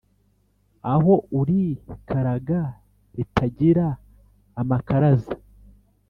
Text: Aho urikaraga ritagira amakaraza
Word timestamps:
Aho 0.93 1.13
urikaraga 1.39 2.61
ritagira 3.15 3.87
amakaraza 4.61 5.33